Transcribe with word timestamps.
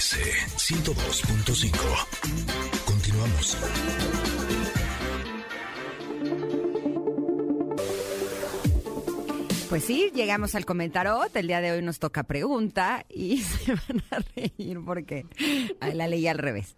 MBS 0.00 0.16
102.5. 0.56 2.06
Continuamos. 2.86 3.56
Pues 9.70 9.84
sí, 9.84 10.10
llegamos 10.12 10.56
al 10.56 10.66
comentarot. 10.66 11.34
El 11.36 11.46
día 11.46 11.60
de 11.60 11.70
hoy 11.70 11.80
nos 11.80 12.00
toca 12.00 12.24
pregunta 12.24 13.06
y 13.08 13.38
se 13.38 13.72
van 13.72 14.02
a 14.10 14.18
reír 14.34 14.80
porque 14.84 15.26
la 15.94 16.08
leí 16.08 16.26
al 16.26 16.38
revés. 16.38 16.74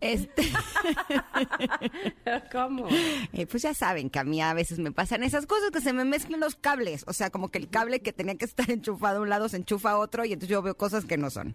Este, 0.00 0.42
¿Cómo? 2.52 2.88
eh, 3.34 3.46
pues 3.46 3.64
ya 3.64 3.74
saben 3.74 4.08
que 4.08 4.18
a 4.18 4.24
mí 4.24 4.40
a 4.40 4.54
veces 4.54 4.78
me 4.78 4.92
pasan 4.92 5.24
esas 5.24 5.44
cosas 5.44 5.72
que 5.72 5.82
se 5.82 5.92
me 5.92 6.06
mezclan 6.06 6.40
los 6.40 6.54
cables. 6.54 7.04
O 7.06 7.12
sea, 7.12 7.28
como 7.28 7.50
que 7.50 7.58
el 7.58 7.68
cable 7.68 8.00
que 8.00 8.14
tenía 8.14 8.36
que 8.36 8.46
estar 8.46 8.70
enchufado 8.70 9.18
a 9.18 9.20
un 9.20 9.28
lado 9.28 9.50
se 9.50 9.58
enchufa 9.58 9.90
a 9.90 9.98
otro 9.98 10.24
y 10.24 10.32
entonces 10.32 10.48
yo 10.48 10.62
veo 10.62 10.74
cosas 10.74 11.04
que 11.04 11.18
no 11.18 11.28
son. 11.28 11.54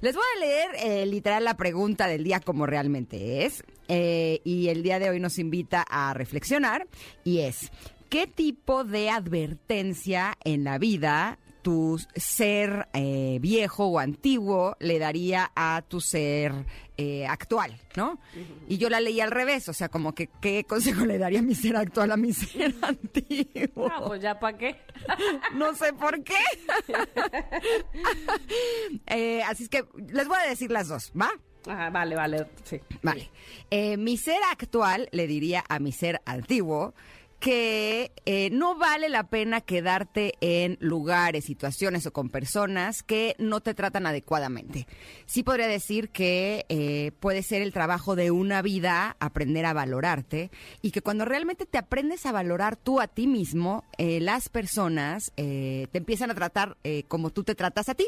Les 0.00 0.14
voy 0.14 0.24
a 0.36 0.40
leer 0.40 0.70
eh, 0.78 1.04
literal 1.04 1.44
la 1.44 1.58
pregunta 1.58 2.06
del 2.06 2.24
día 2.24 2.40
como 2.40 2.64
realmente 2.64 3.44
es. 3.44 3.62
Eh, 3.88 4.40
y 4.44 4.68
el 4.68 4.82
día 4.82 4.98
de 4.98 5.10
hoy 5.10 5.20
nos 5.20 5.38
invita 5.38 5.84
a 5.88 6.14
reflexionar 6.14 6.88
y 7.22 7.40
es, 7.40 7.70
¿qué 8.08 8.26
tipo 8.26 8.84
de 8.84 9.10
advertencia 9.10 10.36
en 10.44 10.64
la 10.64 10.78
vida 10.78 11.38
tu 11.66 12.00
ser 12.14 12.86
eh, 12.92 13.38
viejo 13.40 13.86
o 13.86 13.98
antiguo 13.98 14.76
le 14.78 15.00
daría 15.00 15.50
a 15.56 15.82
tu 15.82 16.00
ser 16.00 16.52
eh, 16.96 17.26
actual, 17.26 17.76
¿no? 17.96 18.20
Y 18.68 18.78
yo 18.78 18.88
la 18.88 19.00
leí 19.00 19.20
al 19.20 19.32
revés, 19.32 19.68
o 19.68 19.72
sea, 19.72 19.88
como 19.88 20.14
que 20.14 20.28
qué 20.40 20.62
consejo 20.62 21.04
le 21.04 21.18
daría 21.18 21.40
a 21.40 21.42
mi 21.42 21.56
ser 21.56 21.76
actual 21.76 22.12
a 22.12 22.16
mi 22.16 22.32
ser 22.32 22.72
antiguo. 22.82 23.88
Ah, 23.90 24.00
pues 24.06 24.22
ya 24.22 24.38
para 24.38 24.56
qué. 24.56 24.76
No 25.54 25.74
sé 25.74 25.92
por 25.92 26.22
qué. 26.22 26.38
Eh, 29.08 29.42
así 29.42 29.64
es 29.64 29.68
que 29.68 29.84
les 30.08 30.28
voy 30.28 30.38
a 30.44 30.48
decir 30.48 30.70
las 30.70 30.86
dos, 30.86 31.10
¿va? 31.20 31.30
Ajá, 31.66 31.90
vale, 31.90 32.14
vale, 32.14 32.46
sí. 32.62 32.80
Vale. 33.02 33.28
Mi 33.98 34.16
ser 34.16 34.38
actual 34.52 35.08
le 35.10 35.26
diría 35.26 35.64
a 35.68 35.80
mi 35.80 35.90
ser 35.90 36.20
antiguo 36.26 36.94
que 37.40 38.12
eh, 38.24 38.50
no 38.50 38.76
vale 38.76 39.08
la 39.08 39.24
pena 39.28 39.60
quedarte 39.60 40.34
en 40.40 40.78
lugares, 40.80 41.44
situaciones 41.44 42.06
o 42.06 42.12
con 42.12 42.30
personas 42.30 43.02
que 43.02 43.36
no 43.38 43.60
te 43.60 43.74
tratan 43.74 44.06
adecuadamente. 44.06 44.86
Sí 45.26 45.42
podría 45.42 45.68
decir 45.68 46.10
que 46.10 46.64
eh, 46.68 47.12
puede 47.20 47.42
ser 47.42 47.62
el 47.62 47.72
trabajo 47.72 48.16
de 48.16 48.30
una 48.30 48.62
vida 48.62 49.16
aprender 49.20 49.66
a 49.66 49.72
valorarte 49.72 50.50
y 50.82 50.90
que 50.90 51.02
cuando 51.02 51.24
realmente 51.24 51.66
te 51.66 51.78
aprendes 51.78 52.26
a 52.26 52.32
valorar 52.32 52.76
tú 52.76 53.00
a 53.00 53.08
ti 53.08 53.26
mismo, 53.26 53.84
eh, 53.98 54.20
las 54.20 54.48
personas 54.48 55.32
eh, 55.36 55.88
te 55.92 55.98
empiezan 55.98 56.30
a 56.30 56.34
tratar 56.34 56.76
eh, 56.84 57.04
como 57.08 57.30
tú 57.30 57.44
te 57.44 57.54
tratas 57.54 57.88
a 57.88 57.94
ti. 57.94 58.06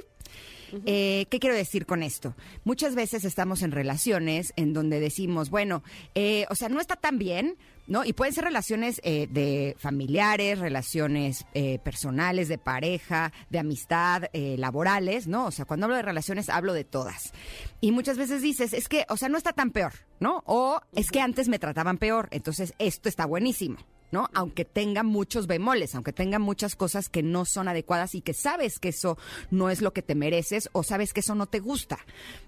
Eh, 0.85 1.27
¿Qué 1.31 1.39
quiero 1.39 1.57
decir 1.57 1.87
con 1.87 2.03
esto? 2.03 2.35
Muchas 2.65 2.95
veces 2.95 3.25
estamos 3.25 3.63
en 3.63 3.73
relaciones 3.73 4.53
en 4.57 4.73
donde 4.73 5.01
decimos, 5.01 5.51
bueno, 5.51 5.83
eh, 6.15 6.47
o 6.51 6.55
sea, 6.55 6.69
no 6.69 6.81
está 6.81 6.97
tan 6.97 7.19
bien, 7.19 7.57
¿no? 7.89 8.05
Y 8.05 8.13
pueden 8.13 8.35
ser 8.35 8.45
relaciones 8.45 9.01
eh, 9.03 9.27
de 9.31 9.75
familiares, 9.79 10.59
relaciones 10.59 11.47
eh, 11.55 11.79
personales, 11.79 12.49
de 12.49 12.59
pareja, 12.59 13.33
de 13.51 13.59
amistad, 13.59 14.25
eh, 14.33 14.57
laborales, 14.59 15.27
¿no? 15.27 15.47
O 15.47 15.51
sea, 15.51 15.65
cuando 15.65 15.87
hablo 15.87 15.97
de 15.97 16.03
relaciones 16.03 16.49
hablo 16.51 16.75
de 16.75 16.85
todas. 16.85 17.33
Y 17.81 17.91
muchas 17.91 18.19
veces 18.19 18.43
dices, 18.43 18.73
es 18.73 18.89
que, 18.89 19.07
o 19.09 19.17
sea, 19.17 19.29
no 19.29 19.39
está 19.39 19.53
tan 19.53 19.71
peor, 19.71 19.95
¿no? 20.21 20.43
O 20.47 20.81
es 20.95 21.11
que 21.11 21.21
antes 21.21 21.49
me 21.49 21.59
trataban 21.59 21.99
peor, 21.99 22.29
entonces 22.31 22.75
esto 22.79 23.09
está 23.09 23.25
buenísimo. 23.27 23.79
¿No? 24.11 24.29
Aunque 24.35 24.65
tenga 24.65 25.03
muchos 25.03 25.47
bemoles, 25.47 25.95
aunque 25.95 26.13
tenga 26.13 26.39
muchas 26.39 26.77
cosas 26.77 27.09
que 27.09 27.23
no 27.23 27.45
son 27.45 27.69
adecuadas 27.69 28.15
y 28.15 28.21
que 28.21 28.35
sabes 28.35 28.79
que 28.79 28.89
eso 28.91 29.19
no 29.51 29.71
es 29.71 29.83
lo 29.83 29.93
que 29.93 30.03
te 30.03 30.15
mereces 30.15 30.69
o 30.73 30.83
sabes 30.83 31.13
que 31.13 31.21
eso 31.21 31.35
no 31.35 31.47
te 31.47 31.61
gusta, 31.61 31.99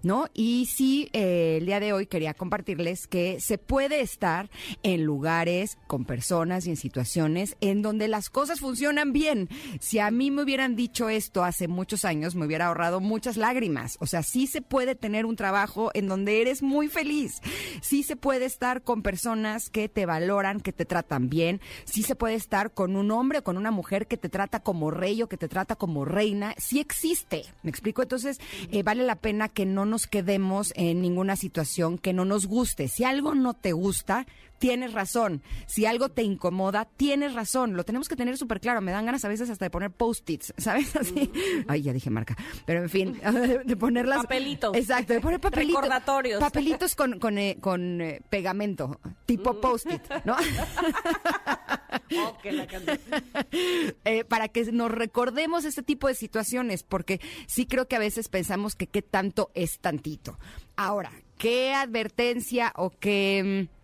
¿no? 0.02 0.28
Y 0.34 0.67
sí, 0.67 1.08
eh, 1.12 1.58
el 1.58 1.67
día 1.67 1.80
de 1.80 1.92
hoy 1.92 2.07
quería 2.07 2.34
compartirles 2.34 3.07
que 3.07 3.39
se 3.40 3.58
puede 3.58 4.01
estar 4.01 4.51
en 4.83 5.05
lugares, 5.05 5.79
con 5.86 6.05
personas 6.05 6.67
y 6.67 6.70
en 6.70 6.77
situaciones 6.77 7.57
en 7.61 7.83
donde 7.83 8.08
las 8.08 8.30
cosas 8.30 8.61
funcionan 8.61 9.13
bien. 9.13 9.48
Si 9.80 9.98
a 9.98 10.11
mí 10.11 10.30
me 10.30 10.42
hubieran 10.42 10.77
dicho 10.77 11.08
esto 11.08 11.45
hace 11.45 11.68
muchos 11.68 12.05
años, 12.05 12.34
me 12.34 12.46
hubiera 12.46 12.67
ahorrado 12.67 13.01
muchas 13.01 13.36
lágrimas. 13.36 13.96
O 14.01 14.07
sea, 14.07 14.23
sí 14.23 14.46
se 14.46 14.63
puede 14.63 14.95
tener 14.95 15.27
un 15.27 15.36
trabajo 15.36 15.90
en 15.95 16.08
donde 16.08 16.40
eres 16.40 16.63
muy 16.63 16.89
feliz. 16.89 17.40
Sí 17.80 18.02
se 18.02 18.17
puede 18.17 18.45
estar 18.45 18.83
con 18.83 19.02
personas 19.02 19.70
que 19.70 19.89
te 19.89 20.07
valoran, 20.07 20.61
que 20.61 20.73
te 20.73 20.84
tratan 20.84 21.29
bien. 21.29 21.49
Sí 21.84 22.02
se 22.02 22.14
puede 22.14 22.34
estar 22.34 22.72
con 22.72 22.94
un 22.94 23.11
hombre 23.11 23.38
o 23.38 23.44
con 23.44 23.56
una 23.56 23.70
mujer 23.70 24.06
que 24.06 24.16
te 24.16 24.28
trata 24.28 24.61
como 24.61 24.90
rey 24.90 25.22
o 25.22 25.28
que 25.28 25.36
te 25.36 25.48
trata 25.48 25.74
como 25.77 26.05
reina. 26.05 26.55
Sí 26.58 26.78
existe. 26.78 27.44
¿Me 27.62 27.70
explico? 27.70 28.02
Entonces, 28.02 28.38
eh, 28.70 28.83
vale 28.83 29.05
la 29.05 29.16
pena 29.16 29.48
que 29.48 29.66
no 29.66 29.86
nos 29.86 30.06
quedemos 30.06 30.72
en 30.77 31.00
ninguna 31.00 31.36
situación 31.36 31.98
que 31.98 32.12
no 32.12 32.24
nos 32.24 32.46
guste. 32.46 32.89
Si 32.89 33.05
algo 33.05 33.34
no 33.34 33.55
te 33.55 33.72
gusta, 33.72 34.27
tienes 34.60 34.92
razón. 34.92 35.42
Si 35.66 35.86
algo 35.86 36.10
te 36.10 36.22
incomoda, 36.22 36.84
tienes 36.84 37.34
razón. 37.34 37.77
Lo 37.77 37.84
tenemos 37.84 38.08
que 38.08 38.14
tener 38.14 38.36
súper 38.36 38.60
claro. 38.60 38.80
Me 38.80 38.92
dan 38.92 39.06
ganas 39.06 39.24
a 39.24 39.28
veces 39.28 39.50
hasta 39.50 39.64
de 39.64 39.70
poner 39.70 39.90
post-its, 39.90 40.55
¿sabes? 40.58 40.94
Así. 40.94 41.33
Ay, 41.66 41.83
ya 41.83 41.92
dije 41.92 42.10
marca. 42.10 42.36
Pero 42.66 42.83
en 42.83 42.90
fin, 42.90 43.12
de, 43.14 43.58
de 43.64 43.77
poner 43.77 44.06
las... 44.06 44.18
Papelitos. 44.22 44.77
Exacto, 44.77 45.14
de 45.14 45.20
poner 45.20 45.40
papelitos. 45.40 45.80
Recordatorios. 45.80 46.40
Papelitos 46.40 46.94
con, 46.94 47.18
con, 47.18 47.39
eh, 47.39 47.56
con 47.60 48.00
eh, 48.00 48.20
pegamento, 48.28 49.00
tipo 49.27 49.60
post-it, 49.60 50.02
¿no? 50.24 50.36
La. 51.45 52.98
Eh, 54.05 54.24
para 54.24 54.48
que 54.48 54.64
nos 54.73 54.90
recordemos 54.90 55.64
este 55.64 55.83
tipo 55.83 56.08
de 56.08 56.14
situaciones, 56.14 56.83
porque 56.83 57.20
sí 57.46 57.67
creo 57.67 57.86
que 57.86 57.96
a 57.96 58.01
veces 58.01 58.28
pensamos 58.28 58.74
que 58.74 58.86
qué 58.86 59.02
tanto 59.02 59.51
es 59.55 59.78
tantito. 59.78 60.39
Ahora, 60.77 61.12
¿qué 61.39 61.73
advertencia 61.74 62.73
o 62.77 62.90
qué... 62.90 63.68
mm, 63.68 63.80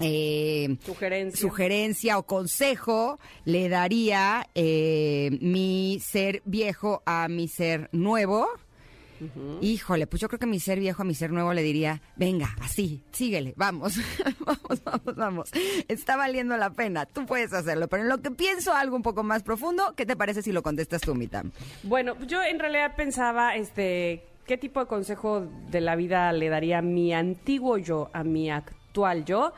eh, 0.00 0.76
Sugerencia. 0.84 1.40
sugerencia 1.40 2.18
o 2.18 2.22
consejo 2.24 3.18
le 3.44 3.68
daría 3.68 4.46
eh, 4.54 5.30
mi 5.40 5.98
ser 6.00 6.42
viejo 6.44 7.02
a 7.06 7.28
mi 7.28 7.48
ser 7.48 7.88
nuevo. 7.92 8.46
Híjole, 9.60 10.06
pues 10.06 10.20
yo 10.20 10.28
creo 10.28 10.38
que 10.38 10.46
mi 10.46 10.60
ser 10.60 10.80
viejo 10.80 11.02
a 11.02 11.04
mi 11.04 11.14
ser 11.14 11.30
nuevo 11.30 11.52
le 11.52 11.62
diría, 11.62 12.00
venga, 12.16 12.54
así, 12.60 13.02
síguele, 13.12 13.54
vamos, 13.56 13.96
vamos, 14.46 14.84
vamos, 14.84 15.16
vamos. 15.16 15.50
Está 15.88 16.16
valiendo 16.16 16.56
la 16.56 16.70
pena, 16.70 17.06
tú 17.06 17.26
puedes 17.26 17.52
hacerlo, 17.52 17.88
pero 17.88 18.02
en 18.02 18.08
lo 18.08 18.20
que 18.22 18.30
pienso 18.30 18.72
algo 18.72 18.96
un 18.96 19.02
poco 19.02 19.22
más 19.22 19.42
profundo, 19.42 19.94
¿qué 19.96 20.06
te 20.06 20.16
parece 20.16 20.42
si 20.42 20.52
lo 20.52 20.62
contestas 20.62 21.02
tú, 21.02 21.14
Mitam? 21.14 21.52
Bueno, 21.82 22.16
yo 22.26 22.42
en 22.42 22.58
realidad 22.58 22.96
pensaba, 22.96 23.56
este, 23.56 24.24
¿qué 24.46 24.58
tipo 24.58 24.80
de 24.80 24.86
consejo 24.86 25.46
de 25.70 25.80
la 25.80 25.96
vida 25.96 26.32
le 26.32 26.48
daría 26.48 26.78
a 26.78 26.82
mi 26.82 27.12
antiguo 27.12 27.78
yo, 27.78 28.10
a 28.12 28.24
mi 28.24 28.50
actual 28.50 29.24
yo? 29.24 29.52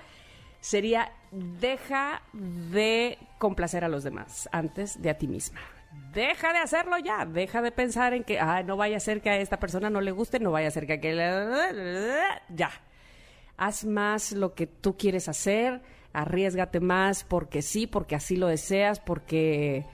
Sería, 0.60 1.12
deja 1.32 2.22
de 2.32 3.18
complacer 3.38 3.84
a 3.84 3.88
los 3.88 4.04
demás 4.04 4.48
antes 4.52 5.00
de 5.02 5.10
a 5.10 5.18
ti 5.18 5.26
misma. 5.26 5.60
Deja 6.12 6.52
de 6.52 6.58
hacerlo 6.58 6.98
ya, 6.98 7.24
deja 7.24 7.62
de 7.62 7.72
pensar 7.72 8.12
en 8.12 8.24
que, 8.24 8.38
ah, 8.38 8.62
no 8.62 8.76
vaya 8.76 8.98
a 8.98 9.00
ser 9.00 9.22
que 9.22 9.30
a 9.30 9.38
esta 9.38 9.58
persona 9.58 9.88
no 9.88 10.00
le 10.00 10.10
guste, 10.10 10.40
no 10.40 10.50
vaya 10.50 10.68
a 10.68 10.70
ser 10.70 10.86
que 10.86 10.92
a 10.92 10.96
aquel... 10.96 11.18
Ya. 12.50 12.70
Haz 13.56 13.84
más 13.84 14.32
lo 14.32 14.54
que 14.54 14.66
tú 14.66 14.96
quieres 14.96 15.28
hacer, 15.28 15.80
arriesgate 16.12 16.80
más 16.80 17.24
porque 17.24 17.62
sí, 17.62 17.86
porque 17.86 18.14
así 18.14 18.36
lo 18.36 18.46
deseas, 18.46 19.00
porque, 19.00 19.86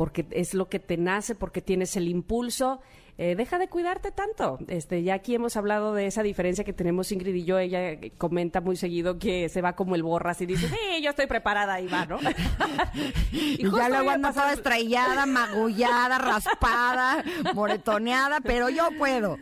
porque 0.00 0.24
es 0.30 0.54
lo 0.54 0.70
que 0.70 0.78
te 0.78 0.96
nace, 0.96 1.34
porque 1.34 1.60
tienes 1.60 1.94
el 1.94 2.08
impulso. 2.08 2.80
Eh, 3.18 3.34
deja 3.36 3.58
de 3.58 3.68
cuidarte 3.68 4.10
tanto. 4.10 4.58
Este, 4.66 5.02
ya 5.02 5.12
aquí 5.12 5.34
hemos 5.34 5.58
hablado 5.58 5.92
de 5.92 6.06
esa 6.06 6.22
diferencia 6.22 6.64
que 6.64 6.72
tenemos 6.72 7.12
Ingrid 7.12 7.34
y 7.34 7.44
yo. 7.44 7.58
Ella 7.58 7.98
comenta 8.16 8.62
muy 8.62 8.76
seguido 8.76 9.18
que 9.18 9.50
se 9.50 9.60
va 9.60 9.74
como 9.74 9.96
el 9.96 10.02
borras 10.02 10.40
y 10.40 10.46
dice, 10.46 10.68
sí, 10.68 11.02
yo 11.02 11.10
estoy 11.10 11.26
preparada 11.26 11.82
y 11.82 11.86
va, 11.88 12.06
¿no? 12.06 12.18
Y, 13.30 13.58
ya 13.58 13.90
luego 13.90 14.06
me 14.06 14.12
anda 14.12 14.28
pasa- 14.30 14.40
toda 14.40 14.52
estrellada, 14.54 15.26
magullada, 15.26 16.16
raspada, 16.16 17.22
moretoneada, 17.54 18.40
pero 18.40 18.70
yo 18.70 18.88
puedo. 18.96 19.36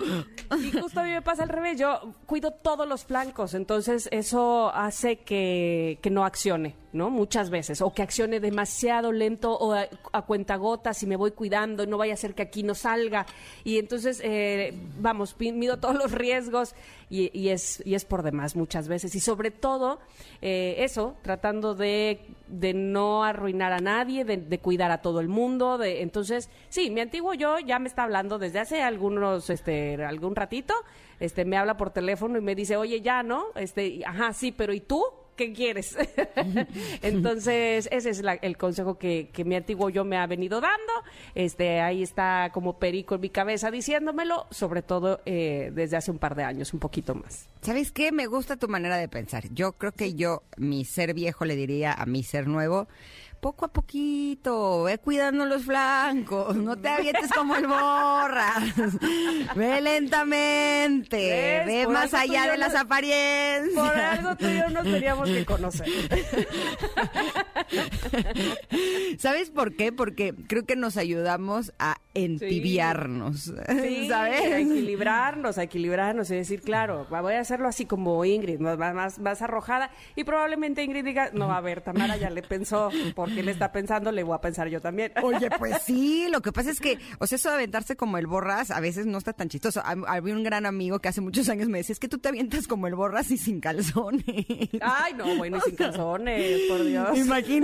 Y 0.57 0.73
justo 0.73 1.01
a 1.01 1.03
mí 1.05 1.11
me 1.11 1.23
pasa 1.23 1.43
al 1.43 1.49
revés, 1.49 1.79
yo 1.79 2.15
cuido 2.27 2.53
todos 2.53 2.89
los 2.89 3.05
flancos, 3.05 3.55
entonces 3.55 4.09
eso 4.13 4.71
hace 4.75 5.19
que, 5.19 5.99
que 6.01 6.11
no 6.11 6.25
accione, 6.25 6.75
¿no? 6.93 7.11
Muchas 7.11 7.51
veces, 7.51 7.83
o 7.83 7.93
que 7.93 8.03
accione 8.03 8.41
demasiado 8.41 9.13
lento 9.13 9.53
o 9.53 9.75
a, 9.75 9.89
a 10.13 10.23
cuentagotas 10.23 11.03
y 11.03 11.07
me 11.07 11.17
voy 11.17 11.33
cuidando, 11.33 11.87
no 11.87 11.99
vaya 11.99 12.15
a 12.15 12.17
ser 12.17 12.35
que 12.35 12.43
aquí 12.43 12.63
no 12.63 12.75
salga. 12.75 13.27
Y 13.63 13.79
entonces, 13.79 14.21
eh, 14.25 14.73
vamos, 14.99 15.37
mido 15.39 15.79
todos 15.79 15.97
los 15.97 16.13
riesgos 16.13 16.75
y, 17.11 17.37
y 17.39 17.49
es, 17.49 17.83
y 17.87 17.95
es 17.95 18.05
por 18.05 18.23
demás 18.23 18.57
muchas 18.57 18.89
veces. 18.89 19.15
Y 19.15 19.21
sobre 19.21 19.51
todo, 19.51 19.99
eh, 20.43 20.77
eso, 20.79 21.17
tratando 21.23 21.75
de, 21.75 22.21
de 22.49 22.75
no 22.75 23.25
arruinar 23.25 23.73
a 23.73 23.81
nadie, 23.81 24.25
de, 24.25 24.37
de 24.37 24.59
cuidar 24.59 24.91
a 24.91 25.03
todo 25.03 25.21
el 25.21 25.29
mundo. 25.29 25.79
De, 25.79 26.03
entonces, 26.03 26.51
sí, 26.69 26.91
mi 26.91 27.01
antiguo 27.01 27.35
yo 27.35 27.59
ya 27.59 27.79
me 27.79 27.89
está 27.89 28.05
hablando 28.05 28.39
desde 28.39 28.61
hace 28.61 28.83
algunos, 28.83 29.51
este, 29.51 30.03
algún 30.05 30.37
ratito, 30.37 30.75
este, 31.21 31.45
me 31.45 31.57
habla 31.57 31.77
por 31.77 31.91
teléfono 31.91 32.39
y 32.39 32.43
me 32.43 32.55
dice, 32.55 32.77
oye, 32.77 33.01
ya, 33.01 33.23
¿no? 33.23 33.47
Este, 33.55 34.01
ajá, 34.05 34.33
sí, 34.33 34.53
pero 34.53 34.73
¿y 34.73 34.81
tú? 34.81 35.05
¿Qué 35.39 35.55
quieres? 35.55 35.97
Entonces, 37.03 37.89
ese 37.91 38.11
es 38.11 38.21
la- 38.23 38.35
el 38.35 38.57
consejo 38.59 38.99
que, 38.99 39.31
que 39.33 39.45
mi 39.45 39.55
antiguo 39.55 39.89
yo 39.89 40.05
me 40.05 40.19
ha 40.19 40.27
venido 40.27 40.61
dando. 40.61 40.93
Este, 41.35 41.81
ahí 41.81 42.03
está 42.03 42.51
como 42.53 42.79
perico 42.79 43.15
en 43.15 43.21
mi 43.23 43.31
cabeza 43.31 43.71
diciéndomelo, 43.71 44.47
sobre 44.51 44.83
todo 44.83 45.21
eh, 45.25 45.71
desde 45.73 45.97
hace 45.97 46.11
un 46.11 46.19
par 46.19 46.35
de 46.35 46.45
años, 46.45 46.75
un 46.75 46.81
poquito 46.81 47.15
más. 47.15 47.49
¿Sabes 47.63 47.91
qué? 47.93 48.13
Me 48.13 48.27
gusta 48.27 48.57
tu 48.57 48.69
manera 48.69 48.97
de 48.99 49.09
pensar. 49.09 49.45
Yo 49.53 49.73
creo 49.73 49.93
que 49.93 50.15
yo, 50.15 50.43
mi 50.57 50.85
ser 50.85 51.15
viejo, 51.15 51.45
le 51.45 51.57
diría 51.57 51.93
a 51.93 52.05
mi 52.07 52.23
ser 52.23 52.47
nuevo, 52.47 52.89
poco 53.41 53.65
a 53.67 53.69
poquito, 53.69 54.85
ve 54.85 54.99
cuidando 54.99 55.47
los 55.47 55.65
flancos, 55.65 56.57
no 56.57 56.77
te 56.77 56.89
avientes 56.89 57.31
como 57.33 57.57
el 57.57 57.67
borras, 57.67 58.63
ve 59.55 59.81
lentamente, 59.81 61.17
¿Ves? 61.17 61.67
ve 61.67 61.85
Por 61.85 61.95
más 61.95 62.15
allá 62.15 62.51
de 62.51 62.59
las 62.59 62.75
apariencias. 62.75 63.75
Por 63.75 63.97
algo 63.97 64.37
tú 64.37 64.47
y 64.47 64.59
yo 64.59 64.69
nos 64.71 64.85
teníamos 64.85 65.29
que 65.29 65.45
conocer. 65.45 65.89
¿Sabes 69.19 69.51
por 69.51 69.75
qué? 69.77 69.93
Porque 69.93 70.35
creo 70.47 70.65
que 70.65 70.77
nos 70.77 70.97
ayudamos 70.97 71.73
a 71.79 71.97
entibiarnos, 72.15 73.53
Sí, 73.83 74.07
¿sabes? 74.09 74.41
a 74.41 74.59
equilibrarnos, 74.59 75.59
a 75.59 75.63
equilibrarnos 75.63 76.31
y 76.31 76.35
decir, 76.37 76.61
claro, 76.63 77.07
voy 77.11 77.35
a 77.35 77.41
hacerlo 77.41 77.69
así 77.69 77.85
como 77.87 78.25
Ingrid, 78.25 78.59
más, 78.61 78.79
más, 78.79 79.19
más 79.19 79.43
arrojada. 79.43 79.91
Y 80.17 80.25
probablemente 80.25 80.83
Ingrid 80.83 81.05
diga, 81.05 81.31
no, 81.33 81.53
a 81.53 81.61
ver, 81.61 81.81
Tamara 81.81 82.17
ya 82.17 82.31
le 82.31 82.43
pensó, 82.43 82.91
porque 83.15 83.43
le 83.43 83.53
está 83.53 83.73
pensando, 83.73 84.13
le 84.13 84.23
voy 84.23 84.35
a 84.35 84.41
pensar 84.41 84.69
yo 84.69 84.81
también. 84.81 85.13
Oye, 85.23 85.49
pues 85.59 85.77
sí, 85.85 86.27
lo 86.31 86.41
que 86.41 86.53
pasa 86.53 86.71
es 86.71 86.81
que, 86.81 86.99
o 87.19 87.27
sea, 87.27 87.37
eso 87.37 87.49
de 87.51 87.57
aventarse 87.57 87.97
como 87.97 88.19
el 88.19 88.27
borras 88.27 88.71
a 88.71 88.81
veces 88.81 89.07
no 89.07 89.19
está 89.19 89.33
tan 89.33 89.49
chistoso. 89.49 89.81
Hab- 89.83 90.05
Había 90.09 90.35
un 90.35 90.43
gran 90.43 90.67
amigo 90.67 90.99
que 91.01 91.09
hace 91.09 91.21
muchos 91.21 91.49
años 91.49 91.69
me 91.69 91.79
decía, 91.79 91.93
es 91.93 92.01
que 92.01 92.09
tú 92.09 92.19
te 92.19 92.29
avientas 92.29 92.67
como 92.67 92.87
el 92.87 92.95
borras 92.95 93.31
y 93.31 93.37
sin 93.39 93.61
calzones. 93.61 94.25
Ay, 94.81 95.15
no, 95.17 95.37
bueno, 95.37 95.59
y 95.59 95.61
sin 95.63 95.77
calzones, 95.77 96.63
por 96.69 96.85
Dios. 96.85 97.17
Imagínate, 97.19 97.58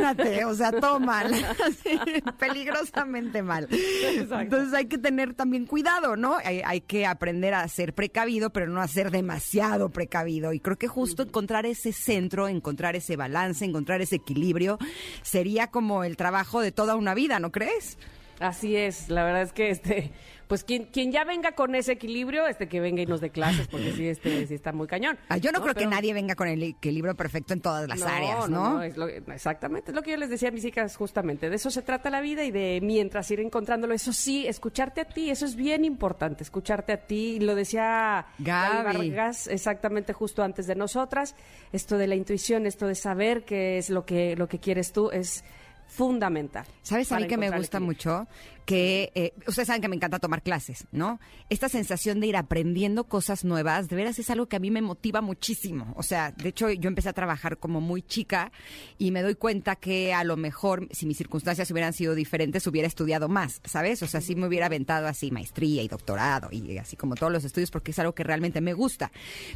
o 0.46 0.55
sea, 0.55 0.73
todo 0.73 1.00
mal, 1.00 1.32
peligrosamente 2.38 3.43
mal. 3.43 3.69
Entonces 3.70 4.75
hay 4.75 4.87
que 4.87 4.99
tener 4.99 5.35
también 5.35 5.67
cuidado, 5.67 6.17
¿no? 6.17 6.37
Hay, 6.44 6.62
hay 6.64 6.81
que 6.81 7.06
aprender 7.06 7.55
a 7.55 7.67
ser 7.69 7.94
precavido, 7.94 8.50
pero 8.50 8.69
no 8.69 8.81
a 8.81 8.88
ser 8.88 9.11
demasiado 9.11 9.91
precavido. 9.91 10.52
Y 10.52 10.61
creo 10.61 10.76
que 10.76 10.88
justo 10.88 11.23
encontrar 11.23 11.67
ese 11.67 11.93
centro, 11.93 12.49
encontrar 12.49 12.96
ese 12.96 13.17
balance, 13.17 13.64
encontrar 13.64 14.00
ese 14.00 14.17
equilibrio, 14.17 14.79
sería 15.23 15.69
como 15.69 16.05
el 16.05 16.17
trabajo 16.17 16.61
de 16.61 16.73
toda 16.73 16.96
una 16.96 17.14
vida, 17.14 17.38
¿no 17.38 17.52
crees? 17.52 17.99
Así 18.41 18.77
es, 18.77 19.09
la 19.09 19.25
verdad 19.25 19.43
es 19.43 19.53
que 19.53 19.71
este, 19.71 20.13
pues 20.49 20.65
quien, 20.65 20.85
quien 20.87 21.13
ya 21.13 21.25
venga 21.25 21.53
con 21.53 21.75
ese 21.75 21.93
equilibrio, 21.93 22.47
este 22.49 22.69
que 22.69 22.81
venga 22.81 23.01
y 23.01 23.07
nos 23.07 23.21
dé 23.21 23.31
clases, 23.31 23.69
porque 23.69 23.93
sí, 23.93 24.09
este, 24.09 24.47
sí 24.47 24.55
está 24.55 24.73
muy 24.73 24.87
cañón. 24.89 25.17
Ah, 25.29 25.37
yo 25.37 25.53
no, 25.53 25.63
creo 25.63 25.75
que 25.75 25.87
nadie 25.87 26.13
venga 26.13 26.35
con 26.35 26.49
el 26.49 26.63
equilibrio 26.63 27.15
perfecto 27.15 27.53
en 27.55 27.61
todas 27.61 27.89
las 27.89 28.03
áreas, 28.03 28.49
¿no? 28.51 28.83
es 28.83 28.97
lo- 28.97 29.07
exactamente, 29.09 29.93
es 29.93 29.95
lo 29.95 30.03
que 30.03 30.11
yo 30.11 30.17
les 30.17 30.31
decía 30.31 30.49
a 30.49 30.53
mis 30.53 30.65
hijas 30.65 30.97
justamente. 30.97 31.49
De 31.49 31.57
eso 31.57 31.71
se 31.71 31.83
trata 31.83 32.11
la 32.11 32.21
vida 32.21 32.45
y 32.45 32.51
de 32.51 32.81
mientras 32.83 33.31
ir 33.31 33.41
encontrándolo. 33.41 33.95
Eso 33.95 34.13
sí, 34.13 34.47
escucharte 34.47 35.01
a 35.03 35.05
ti, 35.05 35.31
eso 35.31 35.47
es 35.47 35.55
bien 35.57 35.85
importante, 35.85 36.43
escucharte 36.43 36.93
a 36.93 37.07
ti. 37.07 37.39
Lo 37.41 37.55
decía 37.55 38.27
Gaby. 38.39 39.11
Vargas 39.11 39.47
exactamente 39.47 40.13
justo 40.13 40.43
antes 40.43 40.67
de 40.67 40.75
nosotras. 40.75 41.37
Esto 41.73 41.99
de 41.99 42.09
la 42.09 42.17
intuición, 42.17 42.67
esto 42.67 42.87
de 42.89 42.95
saber 42.97 43.45
qué 43.45 43.79
es 43.79 43.91
lo 43.91 44.05
que, 44.05 44.35
lo 44.37 44.49
que 44.49 44.59
quieres 44.59 44.93
tú 44.93 45.11
es 45.11 45.45
fundamental. 45.94 46.67
¿Sabes 46.82 47.12
a 47.12 47.19
mí 47.19 47.26
que 47.26 47.37
me 47.37 47.50
gusta 47.50 47.79
mucho? 47.79 48.26
Que 48.65 49.13
eh, 49.15 49.33
ustedes 49.47 49.67
saben 49.67 49.83
que 49.83 49.89
me 49.89 49.97
encanta 49.97 50.19
tomar 50.19 50.43
clases, 50.43 50.87
¿no? 50.93 51.21
Esta 51.51 51.69
sensación 51.69 52.21
de 52.21 52.29
ir 52.29 52.37
aprendiendo 52.37 53.05
cosas 53.05 53.45
nuevas, 53.45 53.89
de 53.89 53.97
veras 53.97 54.19
es 54.19 54.31
algo 54.31 54.47
que 54.47 54.57
a 54.57 54.59
mí 54.59 54.71
me 54.71 54.83
motiva 54.83 55.21
muchísimo. 55.21 55.93
O 55.97 56.03
sea, 56.03 56.33
de 56.33 56.49
hecho 56.49 56.71
yo 56.71 56.89
empecé 56.89 57.09
a 57.09 57.13
trabajar 57.13 57.59
como 57.59 57.81
muy 57.81 58.03
chica 58.03 58.53
y 58.99 59.11
me 59.11 59.23
doy 59.23 59.35
cuenta 59.35 59.77
que 59.77 60.15
a 60.15 60.25
lo 60.25 60.37
mejor 60.37 60.89
si 60.91 61.07
mis 61.07 61.17
circunstancias 61.19 61.71
hubieran 61.71 61.93
sido 61.93 62.15
diferentes 62.15 62.67
hubiera 62.67 62.89
estudiado 62.89 63.29
más, 63.29 63.61
¿sabes? 63.65 64.03
O 64.03 64.07
sea, 64.07 64.21
sí 64.21 64.35
me 64.35 64.47
hubiera 64.47 64.67
aventado 64.67 65.07
así 65.07 65.31
maestría 65.31 65.83
y 65.83 65.89
doctorado 65.89 66.49
y 66.51 66.79
así 66.79 66.97
como 66.97 67.15
todos 67.15 67.33
los 67.33 67.45
estudios 67.45 67.71
porque 67.71 67.91
es 67.91 67.99
algo 67.99 68.15
que 68.15 68.25
realmente 68.25 68.61
me 68.61 68.73
gusta. 68.73 69.13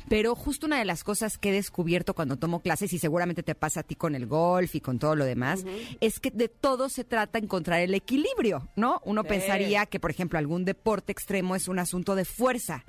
Pero 0.09 0.35
justo 0.35 0.67
una 0.67 0.79
de 0.79 0.85
las 0.85 1.05
cosas 1.05 1.39
que 1.39 1.51
he 1.51 1.53
descubierto 1.53 2.15
cuando 2.15 2.37
tomo 2.37 2.61
clases 2.61 2.93
y 2.93 2.99
seguramente 2.99 3.43
te 3.43 3.55
pasa 3.55 3.81
a 3.81 3.83
ti 3.83 3.97
con 3.97 4.15
el 4.15 4.27
golf 4.27 4.75
y 4.75 4.81
con 4.81 4.99
todo 4.99 5.17
lo 5.17 5.25
demás, 5.25 5.65
es 6.01 6.21
que 6.21 6.31
de 6.31 6.49
todo 6.49 6.89
se 6.89 7.05
trata 7.05 7.39
encontrar 7.39 7.81
el 7.81 7.95
equilibrio, 7.95 8.69
¿no? 8.77 8.98
Uno 9.05 9.23
Sí. 9.23 9.29
pensaría 9.29 9.87
que, 9.87 10.00
por 10.00 10.11
ejemplo, 10.11 10.39
algún 10.39 10.65
deporte 10.65 11.12
extremo 11.12 11.55
es 11.56 11.69
un 11.69 11.79
asunto 11.79 12.15
de 12.15 12.25
fuerza, 12.25 12.85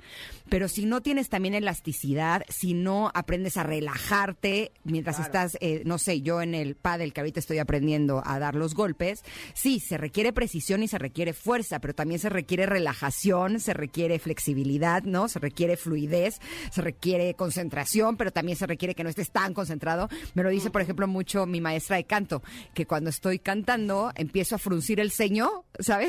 pero 0.48 0.68
si 0.68 0.86
no 0.86 1.00
tienes 1.02 1.28
también 1.28 1.54
elasticidad, 1.54 2.42
si 2.48 2.74
no 2.74 3.10
aprendes 3.14 3.56
a 3.56 3.62
relajarte 3.62 4.72
mientras 4.84 5.18
estás, 5.20 5.56
eh, 5.60 5.82
no 5.84 5.98
sé, 5.98 6.20
yo 6.22 6.42
en 6.42 6.54
el 6.54 6.74
pádel 6.76 7.12
que 7.12 7.20
ahorita 7.20 7.40
estoy 7.40 7.58
aprendiendo 7.58 8.22
a 8.24 8.38
dar 8.38 8.54
los 8.54 8.74
golpes, 8.74 9.22
sí, 9.54 9.80
se 9.80 9.96
requiere 9.98 10.32
precisión 10.32 10.82
y 10.82 10.88
se 10.88 10.98
requiere 10.98 11.32
fuerza, 11.32 11.78
pero 11.80 11.94
también 11.94 12.20
se 12.20 12.28
requiere 12.28 12.66
relajación, 12.66 13.60
se 13.60 13.74
requiere 13.74 14.18
flexibilidad, 14.18 15.02
¿no? 15.04 15.28
Se 15.28 15.38
requiere 15.38 15.76
fluidez, 15.76 16.40
se 16.72 16.82
requiere 16.82 17.34
concentración, 17.34 18.16
pero 18.16 18.30
también 18.32 18.56
se 18.56 18.66
requiere 18.66 18.94
que 18.94 19.04
no 19.04 19.10
estés 19.10 19.30
tan 19.30 19.54
concentrado. 19.54 20.08
Me 20.34 20.42
lo 20.42 20.50
dice, 20.50 20.70
por 20.70 20.80
ejemplo, 20.82 21.06
mucho 21.06 21.46
mi 21.46 21.60
maestra 21.60 21.96
de 21.96 22.04
canto, 22.04 22.42
que 22.74 22.86
cuando 22.86 23.10
estoy 23.10 23.38
cantando 23.38 24.10
empiezo 24.14 24.54
a 24.54 24.58
fruncir 24.58 25.00
el 25.00 25.10
ceño, 25.10 25.64
¿sabes? 25.78 25.99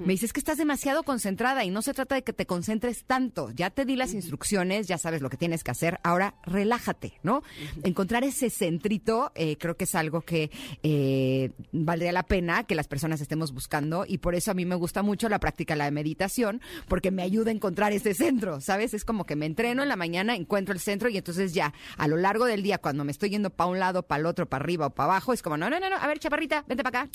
Me 0.00 0.14
dice, 0.14 0.26
es 0.26 0.32
que 0.32 0.40
estás 0.40 0.58
demasiado 0.58 1.02
concentrada 1.02 1.64
y 1.64 1.70
no 1.70 1.82
se 1.82 1.94
trata 1.94 2.14
de 2.14 2.22
que 2.22 2.32
te 2.32 2.46
concentres 2.46 3.04
tanto. 3.04 3.50
Ya 3.50 3.70
te 3.70 3.84
di 3.84 3.96
las 3.96 4.14
instrucciones, 4.14 4.86
ya 4.86 4.98
sabes 4.98 5.22
lo 5.22 5.30
que 5.30 5.36
tienes 5.36 5.64
que 5.64 5.70
hacer, 5.70 5.98
ahora 6.02 6.34
relájate, 6.44 7.18
¿no? 7.22 7.42
Encontrar 7.82 8.24
ese 8.24 8.50
centrito 8.50 9.32
eh, 9.34 9.56
creo 9.58 9.76
que 9.76 9.84
es 9.84 9.94
algo 9.94 10.20
que 10.22 10.50
eh, 10.82 11.50
valdría 11.72 12.12
la 12.12 12.24
pena 12.24 12.64
que 12.64 12.74
las 12.74 12.88
personas 12.88 13.20
estemos 13.20 13.52
buscando 13.52 14.04
y 14.06 14.18
por 14.18 14.34
eso 14.34 14.50
a 14.50 14.54
mí 14.54 14.64
me 14.64 14.74
gusta 14.74 15.02
mucho 15.02 15.28
la 15.28 15.38
práctica 15.38 15.74
de 15.74 15.78
la 15.78 15.90
meditación 15.90 16.60
porque 16.88 17.10
me 17.10 17.22
ayuda 17.22 17.50
a 17.50 17.54
encontrar 17.54 17.92
ese 17.92 18.14
centro, 18.14 18.60
¿sabes? 18.60 18.94
Es 18.94 19.04
como 19.04 19.24
que 19.24 19.36
me 19.36 19.46
entreno 19.46 19.82
en 19.82 19.88
la 19.88 19.96
mañana, 19.96 20.34
encuentro 20.34 20.74
el 20.74 20.80
centro 20.80 21.08
y 21.08 21.16
entonces 21.16 21.54
ya 21.54 21.72
a 21.96 22.08
lo 22.08 22.16
largo 22.16 22.46
del 22.46 22.62
día 22.62 22.78
cuando 22.78 23.04
me 23.04 23.12
estoy 23.12 23.30
yendo 23.30 23.50
para 23.50 23.70
un 23.70 23.78
lado, 23.78 24.02
para 24.02 24.20
el 24.20 24.26
otro, 24.26 24.46
para 24.46 24.62
arriba 24.62 24.86
o 24.86 24.90
para 24.90 25.10
abajo, 25.10 25.32
es 25.32 25.42
como, 25.42 25.56
no, 25.56 25.70
no, 25.70 25.80
no, 25.80 25.90
no, 25.90 25.96
a 25.96 26.06
ver, 26.06 26.18
chaparrita, 26.18 26.64
vente 26.66 26.82
para 26.82 27.02
acá. 27.02 27.10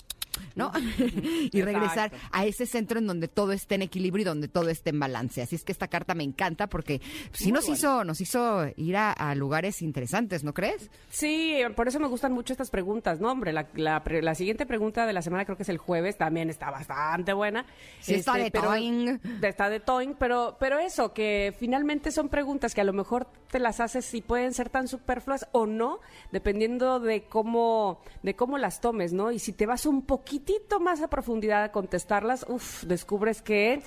¿No? 0.55 0.71
y 1.51 1.61
regresar 1.61 2.07
Exacto. 2.13 2.17
a 2.31 2.45
ese 2.45 2.65
centro 2.65 2.99
en 2.99 3.07
donde 3.07 3.27
todo 3.27 3.51
esté 3.51 3.75
en 3.75 3.81
equilibrio 3.83 4.21
y 4.21 4.25
donde 4.25 4.47
todo 4.47 4.69
esté 4.69 4.89
en 4.91 4.99
balance. 4.99 5.41
Así 5.41 5.55
es 5.55 5.63
que 5.63 5.71
esta 5.71 5.87
carta 5.87 6.13
me 6.15 6.23
encanta 6.23 6.67
porque 6.67 7.01
sí 7.31 7.51
nos 7.51 7.67
hizo, 7.69 8.03
nos 8.03 8.21
hizo 8.21 8.67
ir 8.75 8.97
a, 8.97 9.11
a 9.11 9.35
lugares 9.35 9.81
interesantes, 9.81 10.43
¿no 10.43 10.53
crees? 10.53 10.89
Sí, 11.09 11.57
por 11.75 11.87
eso 11.87 11.99
me 11.99 12.07
gustan 12.07 12.31
mucho 12.33 12.53
estas 12.53 12.69
preguntas, 12.69 13.19
¿no? 13.19 13.31
Hombre, 13.31 13.53
la, 13.53 13.67
la, 13.75 14.35
siguiente 14.35 14.65
pregunta 14.65 15.05
de 15.05 15.13
la 15.13 15.21
semana 15.21 15.45
creo 15.45 15.57
que 15.57 15.63
es 15.63 15.69
el 15.69 15.77
jueves, 15.77 16.17
también 16.17 16.49
está 16.49 16.71
bastante 16.71 17.33
buena. 17.33 17.65
Este, 17.99 18.13
Sí, 18.13 18.19
está 18.19 18.33
de 18.35 18.51
pero- 18.51 18.65
toing. 18.69 19.19
Está 19.41 19.69
de 19.69 19.79
toing, 19.79 20.13
pero, 20.17 20.57
pero 20.59 20.79
eso, 20.79 21.13
que 21.13 21.53
finalmente 21.59 22.11
son 22.11 22.29
preguntas 22.29 22.73
que 22.73 22.81
a 22.81 22.83
lo 22.83 22.93
mejor 22.93 23.27
te 23.51 23.59
las 23.59 23.79
haces 23.79 24.13
y 24.13 24.21
pueden 24.21 24.53
ser 24.53 24.69
tan 24.69 24.87
superfluas 24.87 25.47
o 25.51 25.65
no, 25.65 25.99
dependiendo 26.31 26.99
de 26.99 27.23
cómo, 27.23 27.99
de 28.23 28.35
cómo 28.35 28.57
las 28.57 28.79
tomes, 28.81 29.11
¿no? 29.13 29.31
Y 29.31 29.39
si 29.39 29.53
te 29.53 29.65
vas 29.65 29.85
un 29.85 30.03
poquitito 30.03 30.79
más 30.79 31.01
a 31.01 31.09
profundidad 31.09 31.63
a 31.63 31.71
contestarlas, 31.71 32.45
uff, 32.47 32.83
descubres 32.83 33.41
que 33.41 33.81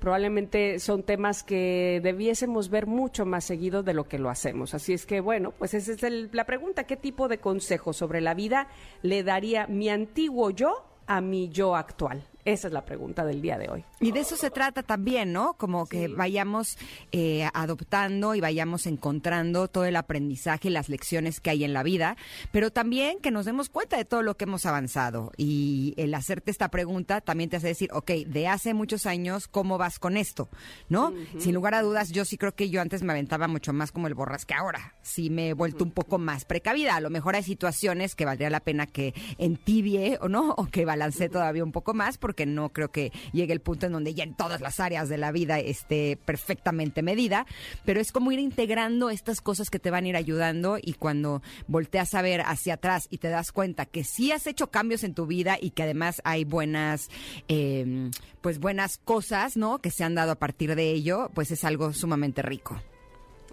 probablemente 0.00 0.78
son 0.80 1.02
temas 1.02 1.42
que 1.42 2.00
debiésemos 2.02 2.70
ver 2.70 2.86
mucho 2.86 3.24
más 3.24 3.44
seguido 3.44 3.82
de 3.82 3.94
lo 3.94 4.08
que 4.08 4.18
lo 4.18 4.30
hacemos. 4.30 4.74
Así 4.74 4.92
es 4.92 5.06
que, 5.06 5.20
bueno, 5.20 5.52
pues 5.52 5.74
esa 5.74 5.92
es 5.92 6.02
el- 6.02 6.30
la 6.32 6.44
pregunta, 6.44 6.84
¿qué 6.84 6.96
tipo 6.96 7.28
de 7.28 7.38
consejo 7.38 7.92
sobre 7.92 8.20
la 8.20 8.34
vida 8.34 8.68
le 9.02 9.22
daría 9.22 9.66
mi 9.66 9.88
antiguo 9.88 10.50
yo 10.50 10.84
a 11.06 11.20
mi 11.20 11.48
yo 11.50 11.76
actual? 11.76 12.24
Esa 12.44 12.68
es 12.68 12.74
la 12.74 12.84
pregunta 12.84 13.24
del 13.24 13.40
día 13.40 13.56
de 13.56 13.70
hoy. 13.70 13.84
Y 14.00 14.12
de 14.12 14.20
eso 14.20 14.36
se 14.36 14.50
trata 14.50 14.82
también, 14.82 15.32
¿no? 15.32 15.54
Como 15.54 15.86
que 15.86 16.08
vayamos 16.08 16.76
eh, 17.12 17.48
adoptando 17.54 18.34
y 18.34 18.40
vayamos 18.40 18.86
encontrando 18.86 19.68
todo 19.68 19.86
el 19.86 19.96
aprendizaje 19.96 20.68
y 20.68 20.70
las 20.70 20.88
lecciones 20.88 21.40
que 21.40 21.50
hay 21.50 21.64
en 21.64 21.72
la 21.72 21.82
vida, 21.82 22.16
pero 22.52 22.70
también 22.70 23.18
que 23.20 23.30
nos 23.30 23.46
demos 23.46 23.70
cuenta 23.70 23.96
de 23.96 24.04
todo 24.04 24.22
lo 24.22 24.36
que 24.36 24.44
hemos 24.44 24.66
avanzado. 24.66 25.32
Y 25.36 25.94
el 25.96 26.12
hacerte 26.14 26.50
esta 26.50 26.68
pregunta 26.68 27.20
también 27.20 27.48
te 27.48 27.56
hace 27.56 27.68
decir, 27.68 27.90
ok, 27.92 28.10
de 28.26 28.48
hace 28.48 28.74
muchos 28.74 29.06
años, 29.06 29.48
¿cómo 29.48 29.78
vas 29.78 29.98
con 29.98 30.16
esto? 30.16 30.48
¿No? 30.88 31.14
Sin 31.38 31.54
lugar 31.54 31.74
a 31.74 31.82
dudas, 31.82 32.10
yo 32.10 32.24
sí 32.24 32.36
creo 32.36 32.54
que 32.54 32.68
yo 32.68 32.82
antes 32.82 33.02
me 33.02 33.12
aventaba 33.12 33.48
mucho 33.48 33.72
más 33.72 33.90
como 33.90 34.06
el 34.06 34.14
borras 34.14 34.44
que 34.44 34.54
ahora. 34.54 34.94
Sí 35.02 35.30
me 35.30 35.48
he 35.48 35.52
vuelto 35.54 35.82
un 35.84 35.92
poco 35.92 36.18
más 36.18 36.44
precavida. 36.44 36.96
A 36.96 37.00
lo 37.00 37.10
mejor 37.10 37.36
hay 37.36 37.42
situaciones 37.42 38.14
que 38.14 38.26
valdría 38.26 38.50
la 38.50 38.60
pena 38.60 38.86
que 38.86 39.14
entibie 39.38 40.18
o 40.20 40.28
no, 40.28 40.50
o 40.56 40.66
que 40.66 40.84
balance 40.84 41.28
todavía 41.28 41.64
un 41.64 41.72
poco 41.72 41.94
más, 41.94 42.18
porque 42.18 42.33
no 42.46 42.70
creo 42.72 42.90
que 42.90 43.12
llegue 43.32 43.52
el 43.52 43.60
punto 43.60 43.86
en 43.86 43.92
donde 43.92 44.14
ya 44.14 44.24
en 44.24 44.34
todas 44.34 44.60
las 44.60 44.80
áreas 44.80 45.08
de 45.08 45.18
la 45.18 45.32
vida 45.32 45.58
esté 45.58 46.18
perfectamente 46.24 47.02
medida, 47.02 47.46
pero 47.84 48.00
es 48.00 48.12
como 48.12 48.32
ir 48.32 48.38
integrando 48.38 49.10
estas 49.10 49.40
cosas 49.40 49.70
que 49.70 49.78
te 49.78 49.90
van 49.90 50.04
a 50.04 50.08
ir 50.08 50.16
ayudando 50.16 50.78
y 50.80 50.94
cuando 50.94 51.42
volteas 51.66 52.14
a 52.14 52.22
ver 52.22 52.42
hacia 52.42 52.74
atrás 52.74 53.06
y 53.10 53.18
te 53.18 53.28
das 53.28 53.52
cuenta 53.52 53.86
que 53.86 54.04
sí 54.04 54.32
has 54.32 54.46
hecho 54.46 54.70
cambios 54.70 55.04
en 55.04 55.14
tu 55.14 55.26
vida 55.26 55.56
y 55.60 55.70
que 55.70 55.82
además 55.84 56.20
hay 56.24 56.44
buenas, 56.44 57.08
eh, 57.48 58.10
pues 58.40 58.58
buenas 58.58 58.98
cosas, 58.98 59.56
¿no? 59.56 59.78
Que 59.78 59.90
se 59.90 60.04
han 60.04 60.14
dado 60.14 60.32
a 60.32 60.38
partir 60.38 60.74
de 60.74 60.90
ello, 60.90 61.30
pues 61.34 61.50
es 61.50 61.64
algo 61.64 61.92
sumamente 61.92 62.42
rico. 62.42 62.80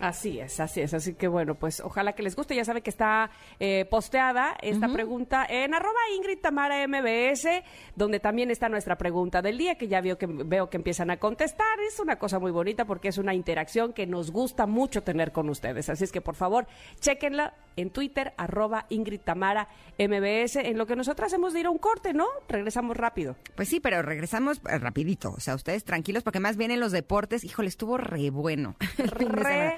Así 0.02 0.40
es, 0.40 0.60
así 0.60 0.82
es. 0.82 0.94
Así 0.94 1.14
que 1.14 1.28
bueno, 1.28 1.56
pues 1.56 1.80
ojalá 1.80 2.14
que 2.14 2.24
les 2.24 2.36
guste. 2.36 2.56
Ya 2.56 2.66
sabe 2.66 2.82
que 2.82 2.90
está 2.90 3.30
eh, 3.60 3.86
posteada 3.90 4.56
esta 4.62 4.88
pregunta 4.88 5.46
en 5.48 5.74
arroba 5.74 6.00
Ingrid 6.18 6.40
Tamara 6.40 6.88
MBS, 6.88 7.48
donde 7.96 8.20
también 8.20 8.52
está 8.52 8.68
nuestra 8.70 8.98
pregunta 8.98 9.42
del 9.42 9.58
día, 9.58 9.76
que 9.76 9.88
ya 9.88 10.02
veo 10.02 10.18
que, 10.18 10.26
veo 10.26 10.70
que 10.70 10.78
empiezan 10.78 11.12
a 11.12 11.18
contestar. 11.18 11.80
Es 11.88 12.00
una 12.00 12.18
cosa 12.18 12.40
muy 12.40 12.52
bonita 12.52 12.86
porque 12.86 13.10
es 13.10 13.18
una 13.18 13.34
interacción 13.34 13.94
que 13.94 14.08
nos 14.08 14.32
gusta 14.32 14.66
mucho 14.66 15.04
tener 15.04 15.32
con 15.32 15.50
ustedes. 15.50 15.90
Así 15.90 16.04
es 16.04 16.12
que 16.12 16.22
por 16.22 16.36
favor, 16.36 16.68
chequenla 17.00 17.54
en 17.76 17.90
Twitter, 17.90 18.34
arroba 18.38 18.86
Ingrid 18.90 19.22
Tamara 19.22 19.68
MBS, 19.98 20.58
en 20.58 20.78
lo 20.78 20.86
que 20.86 20.96
nosotras 20.96 21.32
hemos 21.34 21.54
de 21.54 21.62
ir 21.62 21.66
a 21.68 21.70
un 21.70 21.78
corte, 21.78 22.14
¿no? 22.14 22.26
Regresamos 22.50 22.98
rápido. 22.98 23.36
Pues 23.56 23.70
sí, 23.70 23.80
pero 23.80 24.02
regresamos 24.02 24.62
eh, 24.70 24.78
rapidito. 24.78 25.32
O 25.32 25.40
sea, 25.40 25.56
ustedes 25.56 25.84
tranquilos 25.84 26.24
porque 26.24 26.40
más 26.40 26.58
bien 26.58 26.72
en 26.72 26.80
los 26.80 26.92
deportes, 26.92 27.44
híjole, 27.44 27.70
estuvo 27.70 27.98
re 27.98 28.30
bueno. 28.30 28.76
de 28.98 29.06
Re. 29.06 29.76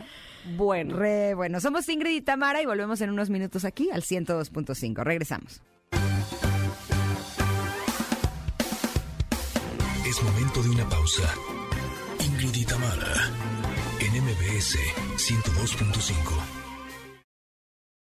Bueno. 0.55 0.95
Re 0.97 1.33
bueno. 1.33 1.59
Somos 1.59 1.87
Ingrid 1.89 2.15
y 2.15 2.21
Tamara 2.21 2.61
y 2.61 2.65
volvemos 2.65 3.01
en 3.01 3.09
unos 3.09 3.29
minutos 3.29 3.65
aquí 3.65 3.89
al 3.91 4.01
102.5. 4.01 5.03
Regresamos. 5.03 5.61
Es 10.05 10.21
momento 10.21 10.61
de 10.61 10.69
una 10.69 10.87
pausa. 10.89 11.33
Ingrid 12.19 12.55
y 12.55 12.65
Tamara, 12.65 13.31
en 13.99 14.23
MBS 14.23 14.77
102.5. 15.17 16.62